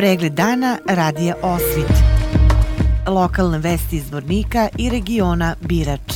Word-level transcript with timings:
Pregled 0.00 0.32
dana 0.32 0.78
radija 0.86 1.34
Osvit. 1.42 1.92
Lokalne 3.06 3.58
vesti 3.58 3.96
iz 3.96 4.10
Vornika 4.12 4.68
i 4.78 4.90
regiona 4.90 5.54
Birač. 5.60 6.14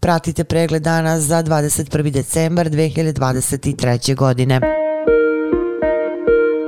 Pratite 0.00 0.44
pregled 0.44 0.82
dana 0.82 1.20
za 1.20 1.42
21. 1.42 2.10
decembar 2.10 2.66
2023. 2.70 4.14
godine. 4.14 4.79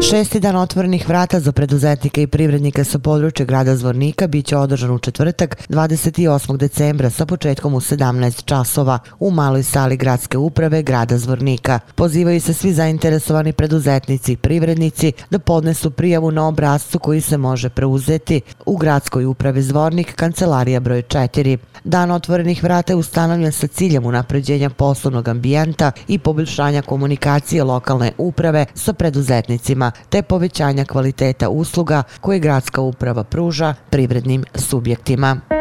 Šesti 0.00 0.40
dan 0.40 0.56
otvorenih 0.56 1.08
vrata 1.08 1.40
za 1.40 1.52
preduzetnike 1.52 2.22
i 2.22 2.26
privrednike 2.26 2.84
sa 2.84 2.98
područja 2.98 3.46
grada 3.46 3.76
Zvornika 3.76 4.26
biće 4.26 4.56
održan 4.56 4.90
u 4.90 4.98
četvrtak 4.98 5.68
28. 5.68 6.56
decembra 6.56 7.10
sa 7.10 7.26
početkom 7.26 7.74
u 7.74 7.80
17 7.80 8.44
časova 8.44 8.98
u 9.18 9.30
maloj 9.30 9.62
sali 9.62 9.96
gradske 9.96 10.38
uprave 10.38 10.82
grada 10.82 11.18
Zvornika. 11.18 11.78
Pozivaju 11.94 12.40
se 12.40 12.54
svi 12.54 12.72
zainteresovani 12.72 13.52
preduzetnici 13.52 14.32
i 14.32 14.36
privrednici 14.36 15.12
da 15.30 15.38
podnesu 15.38 15.90
prijavu 15.90 16.30
na 16.30 16.48
obrazcu 16.48 16.98
koji 16.98 17.20
se 17.20 17.36
može 17.36 17.68
preuzeti 17.68 18.40
u 18.66 18.76
gradskoj 18.76 19.24
upravi 19.24 19.62
Zvornik, 19.62 20.14
kancelarija 20.14 20.80
broj 20.80 21.02
4. 21.02 21.56
Dan 21.84 22.10
otvorenih 22.10 22.62
vrata 22.62 22.92
je 22.92 22.96
ustanovljen 22.96 23.52
sa 23.52 23.66
ciljem 23.66 24.06
unapređenja 24.06 24.70
poslovnog 24.70 25.28
ambijenta 25.28 25.92
i 26.08 26.18
poboljšanja 26.18 26.82
komunikacije 26.82 27.64
lokalne 27.64 28.12
uprave 28.18 28.66
sa 28.74 28.92
preduzetnicima 28.92 29.85
te 30.08 30.22
povećanja 30.22 30.84
kvaliteta 30.84 31.48
usluga 31.48 32.02
koje 32.20 32.38
gradska 32.38 32.80
uprava 32.80 33.24
pruža 33.24 33.74
privrednim 33.90 34.44
subjektima. 34.54 35.55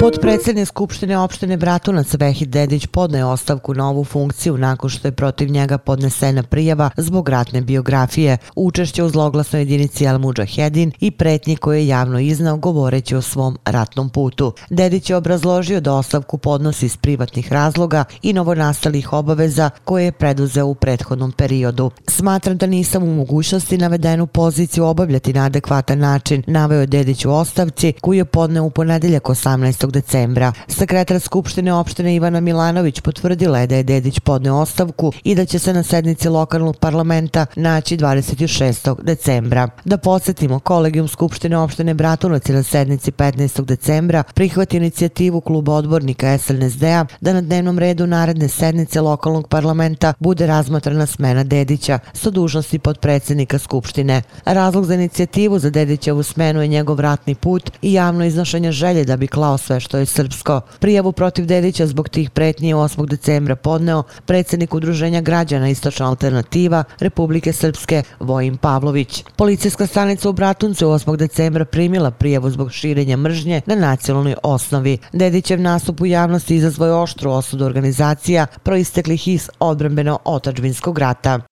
Podpredsednik 0.00 0.68
Skupštine 0.68 1.18
opštine 1.18 1.56
Bratunac 1.56 2.14
Vehid 2.14 2.48
Dedić 2.48 2.86
podne 2.86 3.24
ostavku 3.24 3.74
na 3.74 3.88
ovu 3.88 4.04
funkciju 4.04 4.58
nakon 4.58 4.90
što 4.90 5.08
je 5.08 5.12
protiv 5.12 5.50
njega 5.50 5.78
podnesena 5.78 6.42
prijava 6.42 6.90
zbog 6.96 7.28
ratne 7.28 7.60
biografije, 7.60 8.38
učešće 8.56 9.02
u 9.04 9.08
zloglasnoj 9.08 9.60
jedinici 9.60 10.06
Al 10.06 10.18
Mujahedin 10.18 10.92
i 11.00 11.10
pretnji 11.10 11.56
koje 11.56 11.78
je 11.78 11.88
javno 11.88 12.20
iznao 12.20 12.56
govoreći 12.56 13.16
o 13.16 13.22
svom 13.22 13.58
ratnom 13.64 14.10
putu. 14.10 14.52
Dedić 14.70 15.10
je 15.10 15.16
obrazložio 15.16 15.80
da 15.80 15.94
ostavku 15.94 16.38
podnosi 16.38 16.86
iz 16.86 16.96
privatnih 16.96 17.52
razloga 17.52 18.04
i 18.22 18.32
novonastalih 18.32 19.12
obaveza 19.12 19.70
koje 19.84 20.04
je 20.04 20.12
preduzeo 20.12 20.66
u 20.66 20.74
prethodnom 20.74 21.32
periodu. 21.32 21.90
Smatram 22.08 22.56
da 22.56 22.66
nisam 22.66 23.02
u 23.02 23.14
mogućnosti 23.14 23.78
navedenu 23.78 24.26
poziciju 24.26 24.84
obavljati 24.84 25.32
na 25.32 25.44
adekvatan 25.44 25.98
način, 25.98 26.42
naveo 26.46 26.80
je 26.80 26.86
Dedić 26.86 27.24
u 27.24 27.32
ostavci 27.32 27.92
koju 28.00 28.18
je 28.18 28.24
podneo 28.24 28.64
u 28.64 28.70
ponedeljak 28.70 29.22
18 29.22 29.89
decembra. 29.90 30.52
Sekretar 30.68 31.20
Skupštine 31.20 31.72
opštine 31.72 32.14
Ivana 32.14 32.40
Milanović 32.40 33.00
potvrdila 33.00 33.58
je 33.58 33.66
da 33.66 33.76
je 33.76 33.82
Dedić 33.82 34.20
podneo 34.20 34.56
ostavku 34.56 35.12
i 35.24 35.34
da 35.34 35.44
će 35.44 35.58
se 35.58 35.72
na 35.72 35.82
sednici 35.82 36.28
lokalnog 36.28 36.76
parlamenta 36.76 37.46
naći 37.56 37.96
26. 37.96 39.02
decembra. 39.02 39.68
Da 39.84 39.98
podsjetimo, 39.98 40.58
kolegijum 40.58 41.08
Skupštine 41.08 41.56
opštine 41.56 41.94
Bratunac 41.94 42.48
je 42.48 42.54
na 42.54 42.62
sednici 42.62 43.10
15. 43.10 43.64
decembra 43.64 44.22
prihvati 44.34 44.76
inicijativu 44.76 45.40
kluba 45.40 45.72
odbornika 45.74 46.38
SNSD-a 46.38 47.04
da 47.20 47.32
na 47.32 47.40
dnevnom 47.40 47.78
redu 47.78 48.06
naredne 48.06 48.48
sednice 48.48 49.00
lokalnog 49.00 49.48
parlamenta 49.48 50.12
bude 50.18 50.46
razmatrana 50.46 51.06
smena 51.06 51.44
Dedića 51.44 51.98
sa 52.12 52.30
dužnosti 52.30 52.78
podpredsednika 52.78 53.58
Skupštine. 53.58 54.22
Razlog 54.44 54.84
za 54.84 54.94
inicijativu 54.94 55.58
za 55.58 55.70
Dedićevu 55.70 56.22
smenu 56.22 56.62
je 56.62 56.68
njegov 56.68 57.00
ratni 57.00 57.34
put 57.34 57.70
i 57.82 57.92
javno 57.92 58.24
iznošenje 58.24 58.72
želje 58.72 59.04
da 59.04 59.16
bi 59.16 59.26
klao 59.26 59.58
sve 59.58 59.79
što 59.80 59.98
je 59.98 60.06
srpsko. 60.06 60.60
Prijavu 60.78 61.12
protiv 61.12 61.46
Dedića 61.46 61.86
zbog 61.86 62.08
tih 62.08 62.30
pretnji 62.30 62.74
8. 62.74 63.06
decembra 63.06 63.56
podneo 63.56 64.02
predsjednik 64.26 64.74
udruženja 64.74 65.20
građana 65.20 65.68
Istočna 65.68 66.08
alternativa 66.08 66.84
Republike 66.98 67.52
Srpske 67.52 68.02
Vojim 68.20 68.56
Pavlović. 68.56 69.24
Policijska 69.36 69.86
stanica 69.86 70.28
u 70.28 70.32
Bratuncu 70.32 70.86
8. 70.86 71.16
decembra 71.16 71.64
primila 71.64 72.10
prijavu 72.10 72.50
zbog 72.50 72.72
širenja 72.72 73.16
mržnje 73.16 73.60
na 73.66 73.74
nacionalnoj 73.74 74.34
osnovi. 74.42 74.98
Dedićev 75.12 75.60
nastup 75.60 76.00
u 76.00 76.06
javnosti 76.06 76.56
izazvoje 76.56 76.94
oštru 76.94 77.30
osudu 77.30 77.64
organizacija 77.64 78.46
proisteklih 78.62 79.28
iz 79.28 79.48
odbrambeno 79.58 80.18
otačbinskog 80.24 80.98
rata. 80.98 81.49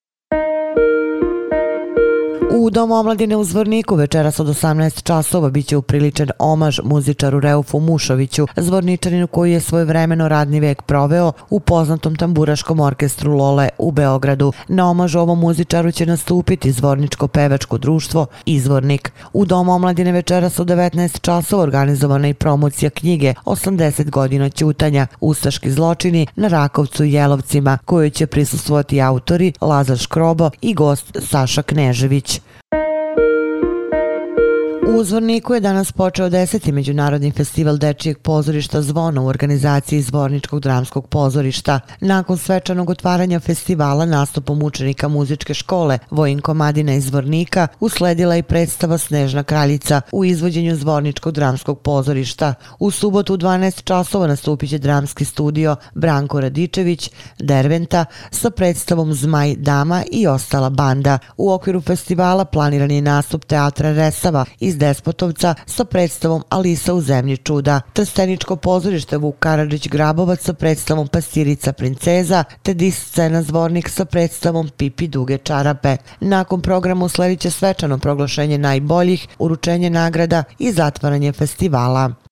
U 2.51 2.71
Domu 2.71 2.95
omladine 2.95 3.37
u 3.37 3.45
Zvorniku 3.45 3.95
večeras 3.95 4.41
od 4.41 4.47
18 4.47 5.03
časova 5.03 5.51
biće 5.51 5.77
upriličen 5.77 6.31
omaž 6.39 6.81
muzičaru 6.85 7.41
Reufu 7.41 7.81
Mušoviću, 7.81 8.47
zvorničaninu 8.57 9.27
koji 9.27 9.53
je 9.53 9.61
svoj 9.61 9.85
vremeno 9.85 10.29
radni 10.29 10.61
vek 10.61 10.83
proveo 10.83 11.33
u 11.51 11.61
poznatom 11.61 12.17
tamburaškom 12.17 12.81
orkestru 12.81 13.33
Lole 13.33 13.69
u 13.79 13.91
Beogradu. 13.91 14.53
Na 14.69 14.91
omaž 14.91 15.17
ovom 15.17 15.39
muzičaru 15.39 15.93
će 15.93 16.07
nastupiti 16.07 16.73
Zvorničko 16.73 17.29
pevačko 17.29 17.79
društvo 17.79 18.27
Izvornik. 18.47 19.13
U 19.33 19.45
Domu 19.45 19.73
omladine 19.73 20.13
večeras 20.13 20.59
od 20.59 20.67
19 20.67 21.21
časova 21.21 21.63
organizovana 21.63 22.29
i 22.29 22.35
promocija 22.35 22.91
knjige 22.91 23.35
80 23.45 24.11
godina 24.11 24.51
ćutanja, 24.51 25.07
Ustaški 25.21 25.71
zločini 25.71 26.27
na 26.37 26.49
Rakovcu 26.49 27.05
i 27.05 27.13
Jelovcima, 27.13 27.79
koju 27.85 28.11
će 28.11 28.27
prisustvovati 28.27 29.01
autori 29.01 29.53
Lazar 29.61 29.99
Škrobo 29.99 30.51
i 30.61 30.75
gost 30.75 31.17
Saša 31.21 31.63
Knežević. 31.63 32.38
much. 32.73 32.88
U 34.97 35.05
Zvorniku 35.05 35.55
je 35.55 35.61
danas 35.61 35.93
počeo 35.93 36.29
deseti 36.29 36.73
međunarodni 36.73 37.31
festival 37.31 37.77
dečijeg 37.77 38.19
pozorišta 38.19 38.83
Zvona 38.83 39.23
u 39.23 39.27
organizaciji 39.27 40.03
Zvorničkog 40.03 40.61
dramskog 40.61 41.07
pozorišta. 41.09 41.81
Nakon 42.01 42.39
svečanog 42.39 42.91
otvaranja 42.91 43.41
festivala 43.41 44.07
nastupom 44.07 44.63
učenika 44.63 45.09
muzičke 45.09 45.55
škole 45.55 45.99
Vojin 46.11 46.41
Komadina 46.41 46.95
iz 46.95 47.05
Zvornika 47.05 47.69
usledila 47.81 48.37
i 48.37 48.43
predstava 48.43 48.99
Snežna 48.99 49.43
kraljica 49.43 50.01
u 50.13 50.25
izvođenju 50.25 50.77
Zvorničkog 50.77 51.35
dramskog 51.35 51.81
pozorišta. 51.81 52.55
U 52.79 52.91
subotu 52.91 53.35
u 53.35 53.37
12 53.37 53.85
časova 53.85 54.27
nastupit 54.27 54.71
će 54.71 54.79
dramski 54.79 55.25
studio 55.25 55.77
Branko 55.95 56.41
Radičević, 56.41 57.11
Derventa, 57.39 58.05
sa 58.31 58.51
predstavom 58.51 59.15
Zmaj 59.15 59.55
Dama 59.57 60.03
i 60.13 60.27
ostala 60.27 60.71
banda. 60.71 61.19
U 61.37 61.53
okviru 61.53 61.81
festivala 61.81 62.45
planiran 62.45 62.91
je 62.91 63.03
nastup 63.03 63.45
teatra 63.45 63.93
Resava 63.93 64.45
iz 64.61 64.78
Despotovca 64.79 65.55
sa 65.67 65.85
predstavom 65.85 66.43
Alisa 66.49 66.95
u 66.95 67.01
zemlji 67.01 67.37
čuda, 67.37 67.81
Trsteničko 67.93 68.57
pozorište 68.57 69.17
Vuk 69.17 69.37
Karadžić 69.39 69.89
Grabovac 69.89 70.41
sa 70.41 70.53
predstavom 70.53 71.09
Pastirica 71.09 71.73
princeza, 71.73 72.45
te 72.63 72.75
dis 72.75 72.99
scena 73.09 73.43
Zvornik 73.43 73.89
sa 73.89 74.05
predstavom 74.05 74.69
Pipi 74.69 75.09
duge 75.09 75.39
čarape. 75.39 75.97
Nakon 76.21 76.63
programu 76.63 77.05
usledit 77.05 77.41
će 77.41 77.51
svečano 77.51 77.99
proglašenje 77.99 78.59
najboljih, 78.59 79.29
uručenje 79.39 79.91
nagrada 79.91 80.45
i 80.59 80.73
zatvaranje 80.73 81.33
festivala. 81.33 82.28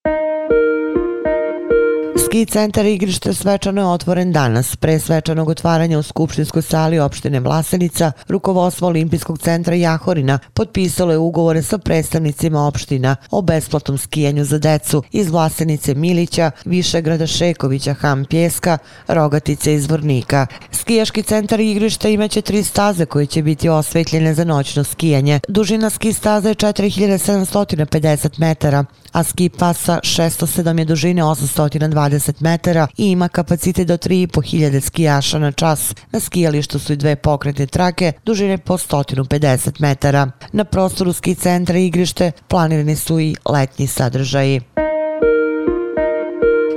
Ski 2.26 2.46
centar 2.46 2.86
igrište 2.86 3.34
svečano 3.34 3.80
je 3.80 3.86
otvoren 3.86 4.32
danas. 4.32 4.76
Pre 4.76 4.98
svečanog 4.98 5.48
otvaranja 5.48 5.98
u 5.98 6.02
Skupštinskoj 6.02 6.62
sali 6.62 6.98
opštine 6.98 7.40
Vlasenica, 7.40 8.12
rukovodstvo 8.28 8.88
Olimpijskog 8.88 9.38
centra 9.38 9.74
Jahorina 9.74 10.38
potpisalo 10.54 11.12
je 11.12 11.18
ugovore 11.18 11.62
sa 11.62 11.78
predstavnicima 11.78 12.66
opština 12.66 13.16
o 13.30 13.42
besplatnom 13.42 13.98
skijanju 13.98 14.44
za 14.44 14.58
decu 14.58 15.02
iz 15.12 15.30
Vlasenice 15.30 15.94
Milića, 15.94 16.50
Višegrada 16.64 17.26
Šekovića, 17.26 17.94
Ham 17.94 18.24
Pjeska, 18.24 18.78
Rogatice 19.08 19.74
i 19.74 19.80
Zvornika. 19.80 20.46
Skijaški 20.72 21.22
centar 21.22 21.60
igrišta 21.60 22.08
imaće 22.08 22.42
tri 22.42 22.62
staze 22.62 23.06
koje 23.06 23.26
će 23.26 23.42
biti 23.42 23.68
osvetljene 23.68 24.34
za 24.34 24.44
noćno 24.44 24.84
skijanje. 24.84 25.40
Dužina 25.48 25.90
ski 25.90 26.12
staze 26.12 26.48
je 26.48 26.54
4750 26.54 28.40
metara, 28.40 28.84
a 29.16 29.22
ski 29.24 29.48
pasa 29.48 30.00
607 30.02 30.78
je 30.78 30.84
dužine 30.84 31.22
820 31.22 32.32
metara 32.40 32.86
i 32.96 33.10
ima 33.10 33.28
kapacitet 33.28 33.88
do 33.88 33.96
3500 33.96 34.80
skijaša 34.80 35.38
na 35.38 35.52
čas. 35.52 35.94
Na 36.12 36.20
skijalištu 36.20 36.78
su 36.78 36.92
i 36.92 36.96
dve 36.96 37.16
pokretne 37.16 37.66
trake 37.66 38.12
dužine 38.24 38.58
po 38.58 38.78
150 38.78 39.80
metara. 39.80 40.30
Na 40.52 40.64
prostoru 40.64 41.12
ski 41.12 41.34
centra 41.34 41.78
i 41.78 41.86
igrište 41.86 42.32
planirani 42.48 42.96
su 42.96 43.20
i 43.20 43.36
letnji 43.44 43.86
sadržaji. 43.86 44.60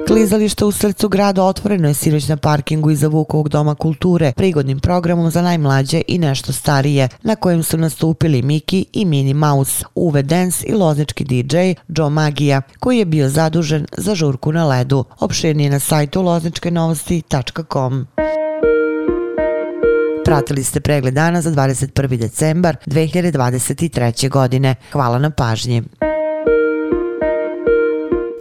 Klizalište 0.09 0.65
u 0.65 0.71
srcu 0.71 1.09
grada 1.09 1.43
otvoreno 1.43 1.87
je 1.87 1.93
sinoć 1.93 2.27
na 2.27 2.37
parkingu 2.37 2.91
iza 2.91 3.07
Vukovog 3.07 3.49
doma 3.49 3.75
kulture 3.75 4.31
prigodnim 4.35 4.79
programom 4.79 5.31
za 5.31 5.41
najmlađe 5.41 6.01
i 6.07 6.17
nešto 6.17 6.53
starije, 6.53 7.07
na 7.23 7.35
kojem 7.35 7.63
su 7.63 7.77
nastupili 7.77 8.41
Miki 8.41 8.85
i 8.93 9.05
Mini 9.05 9.33
Mouse, 9.33 9.85
Uwe 9.95 10.21
Dance 10.21 10.65
i 10.67 10.73
loznički 10.73 11.23
DJ 11.23 11.57
Joe 11.87 12.09
Magija, 12.09 12.61
koji 12.79 12.97
je 12.97 13.05
bio 13.05 13.29
zadužen 13.29 13.85
za 13.97 14.15
žurku 14.15 14.51
na 14.51 14.67
ledu. 14.67 15.03
Opširnije 15.19 15.69
na 15.69 15.79
sajtu 15.79 16.21
lozničkenovosti.com. 16.21 18.07
Pratili 20.25 20.63
ste 20.63 20.79
pregled 20.79 21.13
dana 21.13 21.41
za 21.41 21.51
21. 21.51 22.17
decembar 22.17 22.77
2023. 22.85 24.29
godine. 24.29 24.75
Hvala 24.91 25.19
na 25.19 25.29
pažnji. 25.29 25.83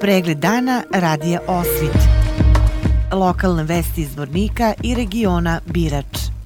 Pregled 0.00 0.38
dana 0.38 0.82
radija 0.92 1.40
Osvit. 1.46 1.98
Lokalne 3.12 3.62
vesti 3.62 4.00
iz 4.00 4.16
Vornika 4.16 4.74
i 4.82 4.94
regiona 4.94 5.60
Birač. 5.66 6.37